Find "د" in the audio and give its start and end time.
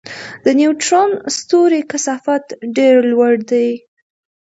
0.43-0.45